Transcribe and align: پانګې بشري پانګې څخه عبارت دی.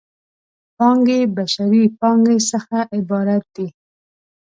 پانګې 0.77 1.19
بشري 1.35 1.83
پانګې 1.99 2.37
څخه 2.49 2.77
عبارت 2.95 3.43
دی. 3.55 3.67